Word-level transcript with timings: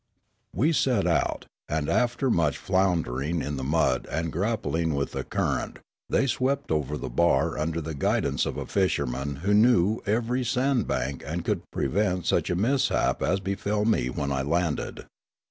We 0.55 0.71
set 0.73 1.05
out, 1.05 1.45
and 1.69 1.87
after 1.87 2.31
much 2.31 2.57
floundering 2.57 3.43
in 3.43 3.57
the 3.57 3.63
mud 3.63 4.07
and 4.09 4.31
grappling 4.31 4.95
with 4.95 5.11
the 5.11 5.23
current 5.23 5.77
they 6.09 6.25
swept 6.25 6.71
over 6.71 6.97
the 6.97 7.07
bar 7.07 7.55
under 7.55 7.79
the 7.81 7.93
guidance 7.93 8.47
of 8.47 8.57
a 8.57 8.65
fisherman 8.65 9.41
who 9.45 9.53
knew 9.53 10.01
every 10.07 10.43
sand 10.43 10.87
bank 10.87 11.23
and 11.23 11.45
could 11.45 11.61
prevent 11.71 12.25
such 12.25 12.49
a 12.49 12.55
mishap 12.55 13.21
as 13.21 13.39
befell 13.39 13.85
me 13.85 14.09
when 14.09 14.31
I 14.31 14.41
landed. 14.41 15.05